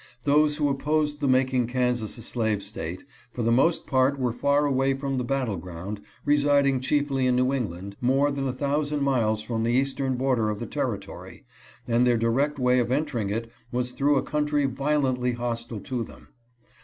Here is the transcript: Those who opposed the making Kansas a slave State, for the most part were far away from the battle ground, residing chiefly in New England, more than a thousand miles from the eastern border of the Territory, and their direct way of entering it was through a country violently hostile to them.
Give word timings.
Those 0.23 0.57
who 0.57 0.67
opposed 0.67 1.21
the 1.21 1.27
making 1.27 1.67
Kansas 1.67 2.17
a 2.17 2.23
slave 2.23 2.63
State, 2.63 3.03
for 3.31 3.43
the 3.43 3.51
most 3.51 3.85
part 3.85 4.17
were 4.17 4.33
far 4.33 4.65
away 4.65 4.95
from 4.95 5.19
the 5.19 5.23
battle 5.23 5.57
ground, 5.57 6.01
residing 6.25 6.79
chiefly 6.79 7.27
in 7.27 7.35
New 7.35 7.53
England, 7.53 7.97
more 8.01 8.31
than 8.31 8.47
a 8.47 8.51
thousand 8.51 9.03
miles 9.03 9.43
from 9.43 9.61
the 9.61 9.73
eastern 9.73 10.15
border 10.15 10.49
of 10.49 10.57
the 10.57 10.65
Territory, 10.65 11.45
and 11.87 12.07
their 12.07 12.17
direct 12.17 12.57
way 12.57 12.79
of 12.79 12.91
entering 12.91 13.29
it 13.29 13.51
was 13.71 13.91
through 13.91 14.15
a 14.15 14.23
country 14.23 14.65
violently 14.65 15.33
hostile 15.33 15.81
to 15.81 16.03
them. 16.03 16.29